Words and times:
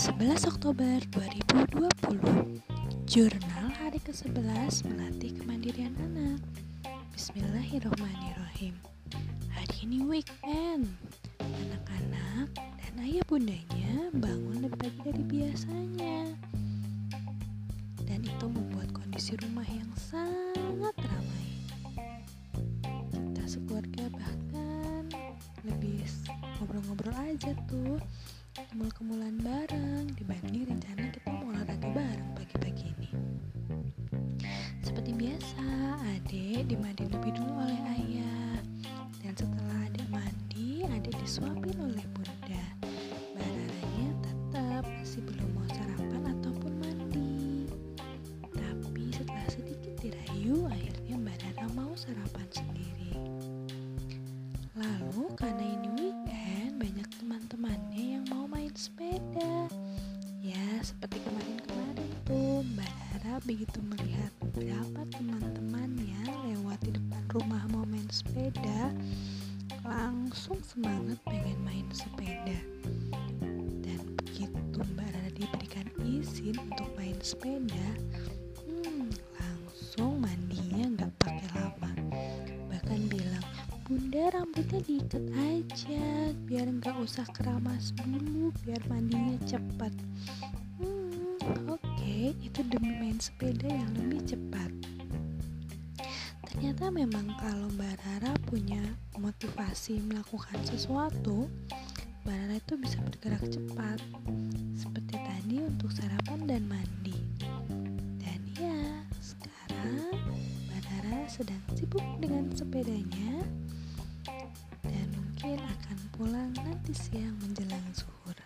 11 0.00 0.48
Oktober 0.48 0.96
2020 1.12 2.64
Jurnal 3.04 3.66
hari 3.68 4.00
ke-11 4.00 4.88
melatih 4.88 5.36
kemandirian 5.36 5.92
anak. 6.00 6.40
Bismillahirrohmanirrohim 7.12 8.80
Hari 9.52 9.76
ini 9.84 10.00
weekend. 10.08 10.88
Anak-anak 11.36 12.48
dan 12.56 12.94
ayah 13.04 13.20
bundanya 13.28 14.08
bangun 14.16 14.64
lebih 14.64 14.80
pagi 14.80 15.04
dari 15.04 15.20
biasanya. 15.20 16.32
Dan 18.08 18.24
itu 18.24 18.46
membuat 18.48 18.88
kondisi 18.96 19.36
rumah 19.36 19.68
yang 19.68 19.92
sangat 20.00 20.96
ramai. 20.96 21.48
Kita 23.12 23.44
sekeluarga 23.44 24.08
bahkan. 24.16 25.12
Lebih 25.60 26.08
ngobrol-ngobrol 26.56 27.36
aja 27.36 27.52
tuh 27.68 28.00
kemul-kemulan 28.68 29.40
bareng 29.40 30.12
dibanding 30.20 30.68
rencana 30.68 31.08
kita 31.08 31.32
mau 31.32 31.48
olahraga 31.48 31.88
bareng 31.96 32.30
pagi-pagi 32.36 32.92
ini. 32.92 33.10
Seperti 34.84 35.16
biasa, 35.16 35.64
adik 36.04 36.68
dimandi 36.68 37.08
lebih 37.08 37.32
dulu 37.40 37.56
oleh 37.56 37.80
ayah. 37.96 38.60
Dan 39.24 39.32
setelah 39.32 39.88
adik 39.88 40.04
mandi, 40.12 40.84
adik 40.84 41.16
disuapin 41.24 41.78
oleh 41.80 42.04
bunda. 42.12 42.64
Bararanya 43.32 44.08
tetap 44.28 44.84
masih 44.84 45.24
belum 45.24 45.50
mau 45.56 45.68
sarapan 45.72 46.22
ataupun 46.28 46.72
mandi. 46.84 47.64
Tapi 48.52 49.04
setelah 49.08 49.48
sedikit 49.48 49.94
dirayu, 50.04 50.68
akhirnya 50.68 51.16
Mbak 51.16 51.36
Dara 51.40 51.66
mau 51.72 51.96
sarapan 51.96 52.48
sendiri. 52.52 53.16
Lalu 54.76 55.32
karena 55.36 55.64
sepeda. 58.80 59.68
Ya, 60.40 60.80
seperti 60.80 61.20
kemarin-kemarin 61.28 62.10
tuh, 62.24 62.64
Mbak 62.64 62.88
Dara 62.88 63.36
begitu 63.44 63.76
melihat 63.84 64.32
beberapa 64.40 65.04
teman-temannya 65.12 66.24
lewat 66.48 66.80
di 66.88 66.96
depan 66.96 67.20
rumah 67.28 67.60
mau 67.76 67.84
main 67.84 68.08
sepeda, 68.08 68.88
langsung 69.84 70.56
semangat 70.64 71.20
pengen 71.28 71.60
main 71.60 71.84
sepeda. 71.92 72.56
Dan 73.84 74.00
begitu 74.16 74.80
Mbak 74.96 75.08
Dara 75.12 75.28
diberikan 75.36 75.86
izin 76.00 76.56
untuk 76.64 76.88
main 76.96 77.20
sepeda, 77.20 77.88
diikat 84.80 85.24
aja 85.36 86.32
biar 86.48 86.66
nggak 86.72 86.96
usah 87.04 87.28
keramas 87.36 87.92
dulu 88.00 88.48
biar 88.64 88.80
mandinya 88.88 89.36
cepat. 89.44 89.92
Hmm, 90.80 91.36
oke, 91.68 91.80
okay, 91.84 92.32
itu 92.40 92.64
demi 92.64 92.96
main 92.96 93.20
sepeda 93.20 93.68
yang 93.68 93.92
lebih 93.92 94.24
cepat. 94.24 94.72
Ternyata 96.48 96.88
memang 96.88 97.28
kalau 97.36 97.68
Mbak 97.76 97.94
Rara 98.00 98.32
punya 98.48 98.80
motivasi 99.20 100.00
melakukan 100.00 100.58
sesuatu, 100.64 101.46
Mbak 102.24 102.36
Rara 102.40 102.56
itu 102.56 102.74
bisa 102.80 102.98
bergerak 103.04 103.44
cepat. 103.52 104.00
Seperti 104.74 105.14
tadi 105.20 105.56
untuk 105.60 105.92
sarapan 105.92 106.48
dan 106.48 106.64
mandi. 106.64 107.16
Dan 108.16 108.40
ya, 108.56 108.80
sekarang 109.20 110.16
Mbak 110.72 110.80
Rara 110.88 111.20
sedang 111.28 111.60
sibuk 111.76 112.04
dengan 112.16 112.48
sepedanya 112.56 113.44
pulang 116.20 116.52
nanti 116.52 116.92
siang 116.92 117.32
menjelang 117.40 117.80
zuhur. 117.96 118.36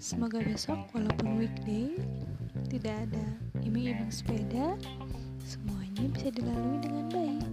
Semoga 0.00 0.40
besok 0.40 0.80
walaupun 0.96 1.36
weekday 1.36 1.92
tidak 2.72 3.04
ada 3.04 3.26
iming-iming 3.60 4.08
sepeda, 4.08 4.72
semuanya 5.44 6.08
bisa 6.08 6.32
dilalui 6.32 6.80
dengan 6.80 7.04
baik. 7.12 7.44